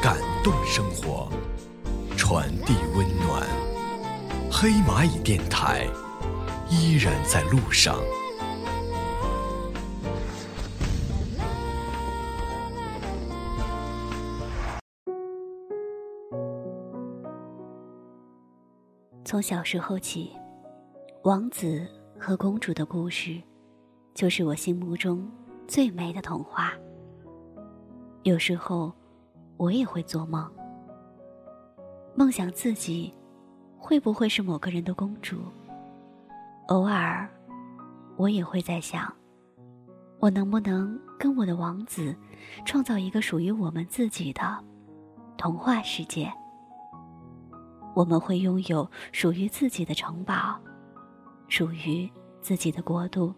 [0.00, 1.28] 感动生活，
[2.16, 3.46] 传递温暖。
[4.50, 5.86] 黑蚂蚁电台
[6.70, 7.98] 依然在路上。
[19.22, 20.32] 从小时候起，
[21.24, 21.86] 王子
[22.18, 23.38] 和公主的故事，
[24.14, 25.30] 就是我心目中
[25.68, 26.72] 最美的童话。
[28.24, 28.92] 有时候，
[29.56, 30.48] 我也会做梦，
[32.14, 33.12] 梦想自己
[33.76, 35.38] 会不会是某个人的公主。
[36.68, 37.28] 偶尔，
[38.16, 39.12] 我也会在想，
[40.20, 42.14] 我能不能跟我的王子
[42.64, 44.56] 创造一个属于我们自己的
[45.36, 46.32] 童话世界。
[47.92, 50.56] 我们会拥有属于自己的城堡，
[51.48, 52.08] 属于
[52.40, 53.34] 自己的国度。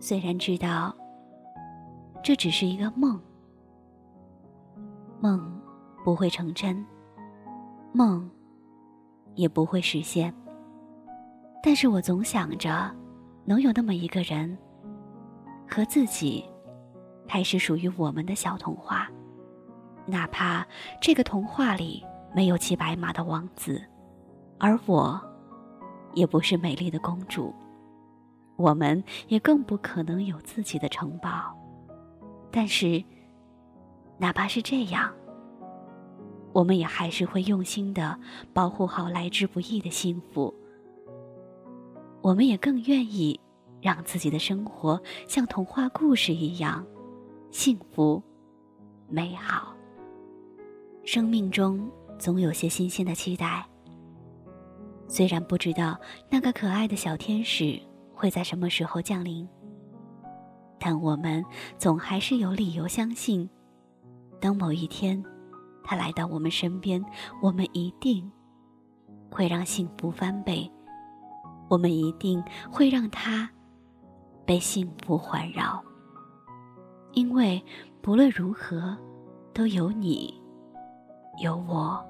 [0.00, 0.94] 虽然知道
[2.24, 3.20] 这只是一个梦，
[5.20, 5.60] 梦
[6.02, 6.82] 不会成真，
[7.92, 8.30] 梦
[9.34, 10.34] 也不会实现。
[11.62, 12.90] 但是我总想着，
[13.44, 14.56] 能有那么一个人，
[15.68, 16.42] 和自己
[17.28, 19.06] 开始属于我们的小童话，
[20.06, 20.66] 哪怕
[21.00, 22.02] 这个童话里。
[22.34, 23.80] 没有骑白马的王子，
[24.58, 25.20] 而我，
[26.14, 27.54] 也不是美丽的公主。
[28.56, 31.56] 我们也更不可能有自己的城堡。
[32.56, 33.02] 但是，
[34.16, 35.12] 哪怕是这样，
[36.52, 38.16] 我们也还是会用心的
[38.52, 40.54] 保护好来之不易的幸福。
[42.22, 43.40] 我们也更愿意
[43.82, 46.86] 让自己的生活像童话故事一样
[47.50, 48.22] 幸福、
[49.08, 49.74] 美好。
[51.04, 51.90] 生命中。
[52.16, 53.66] 总有些新鲜的期待。
[55.08, 55.98] 虽然不知道
[56.30, 57.78] 那个可爱的小天使
[58.14, 59.46] 会在什么时候降临，
[60.78, 61.44] 但我们
[61.78, 63.48] 总还是有理由相信，
[64.40, 65.22] 当某一天
[65.82, 67.04] 他来到我们身边，
[67.40, 68.30] 我们一定
[69.30, 70.70] 会让幸福翻倍，
[71.68, 73.48] 我们一定会让他
[74.44, 75.82] 被幸福环绕。
[77.12, 77.62] 因为
[78.02, 78.96] 不论如何，
[79.52, 80.42] 都有你。
[81.38, 82.04] 有我，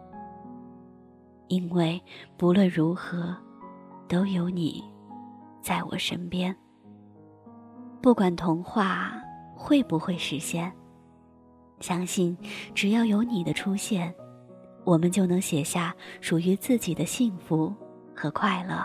[1.48, 2.02] 因为
[2.36, 3.34] 不论如何，
[4.06, 4.84] 都有你
[5.62, 6.54] 在我身边。
[8.04, 9.14] 不管童话
[9.56, 10.70] 会不会实现，
[11.80, 12.36] 相信
[12.74, 14.14] 只要有你的出现，
[14.84, 17.74] 我们就能写下属于自己的幸福
[18.14, 18.84] 和快乐。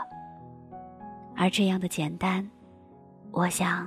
[1.35, 2.49] 而这样的简单，
[3.31, 3.85] 我想，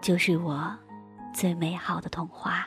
[0.00, 0.74] 就是我
[1.34, 2.66] 最美好的童话。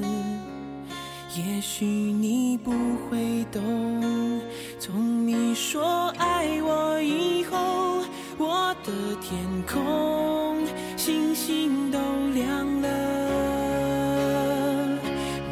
[1.37, 2.71] 也许你不
[3.09, 4.41] 会懂，
[4.77, 8.03] 从你说爱我以后，
[8.37, 10.57] 我的天空
[10.97, 11.99] 星星都
[12.33, 12.89] 亮了。”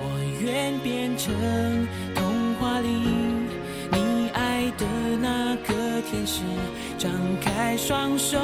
[0.01, 0.03] 我
[0.41, 1.33] 愿变成
[2.13, 2.89] 童话里
[3.93, 4.85] 你爱的
[5.21, 6.41] 那个天使，
[6.97, 7.09] 张
[7.39, 8.37] 开双手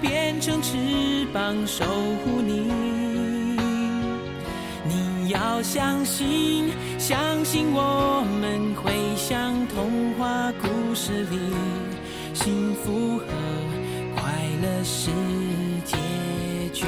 [0.00, 2.81] 变成翅膀守护你。
[5.62, 11.38] 相信，相信我们会像童话故事里，
[12.34, 13.24] 幸福和
[14.16, 15.10] 快乐是
[15.84, 15.96] 结
[16.72, 16.84] 局。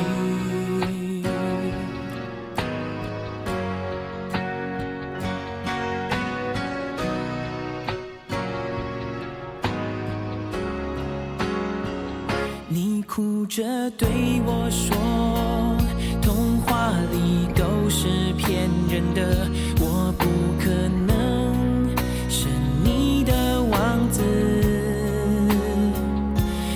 [12.68, 13.62] 你哭着
[13.92, 14.08] 对
[14.44, 15.76] 我说
[16.20, 17.46] ：“童话里
[17.96, 19.48] 是骗人的，
[19.78, 20.26] 我不
[20.58, 20.68] 可
[21.06, 21.88] 能
[22.28, 22.48] 是
[22.82, 24.20] 你的王子。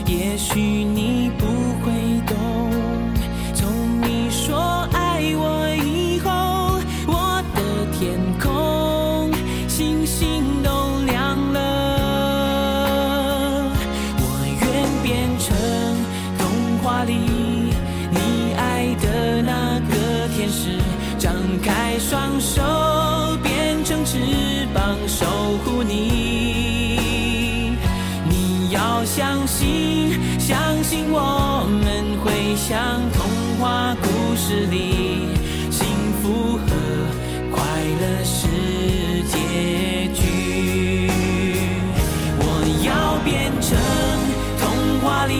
[0.07, 1.08] 也许你
[29.49, 33.25] 信，相信我们会像童
[33.59, 34.07] 话故
[34.37, 35.25] 事里，
[35.71, 35.87] 幸
[36.21, 36.69] 福和
[37.51, 37.57] 快
[38.01, 38.47] 乐是
[39.25, 41.11] 结局。
[42.39, 42.43] 我
[42.85, 43.69] 要变成
[44.61, 44.69] 童
[45.01, 45.33] 话里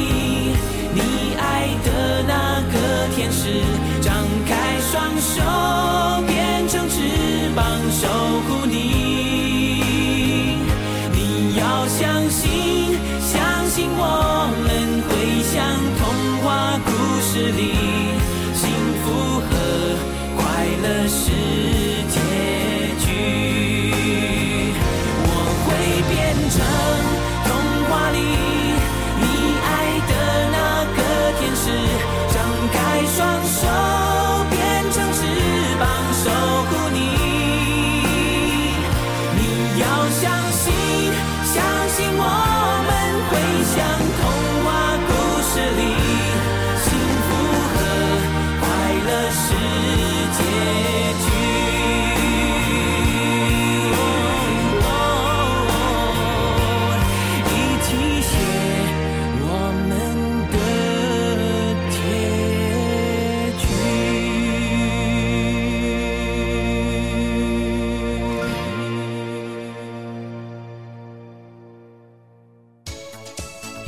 [0.95, 2.75] 你爱的那个
[3.15, 3.61] 天使，
[4.01, 5.37] 张开双手，
[6.27, 6.97] 变成翅
[7.55, 7.63] 膀
[7.93, 8.09] 守
[8.49, 8.98] 护你。
[13.99, 14.38] 相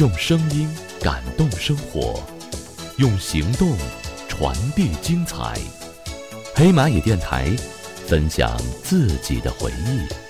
[0.00, 0.67] 用声音
[1.02, 2.23] 感动生活，
[2.97, 3.76] 用行动
[4.31, 5.58] 传递精彩。
[6.55, 7.55] 黑蚂蚁电台，
[8.06, 10.29] 分享自己的回忆。